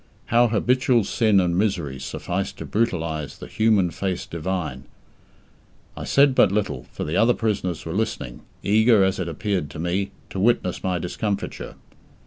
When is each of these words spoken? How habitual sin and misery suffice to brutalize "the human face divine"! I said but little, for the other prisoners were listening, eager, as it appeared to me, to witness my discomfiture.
How 0.33 0.47
habitual 0.47 1.03
sin 1.03 1.39
and 1.39 1.55
misery 1.55 1.99
suffice 1.99 2.51
to 2.53 2.65
brutalize 2.65 3.37
"the 3.37 3.45
human 3.45 3.91
face 3.91 4.25
divine"! 4.25 4.85
I 5.95 6.05
said 6.05 6.33
but 6.33 6.51
little, 6.51 6.87
for 6.91 7.03
the 7.03 7.15
other 7.17 7.35
prisoners 7.35 7.85
were 7.85 7.93
listening, 7.93 8.41
eager, 8.63 9.03
as 9.03 9.19
it 9.19 9.27
appeared 9.27 9.69
to 9.69 9.79
me, 9.79 10.09
to 10.31 10.39
witness 10.39 10.81
my 10.83 10.97
discomfiture. 10.97 11.75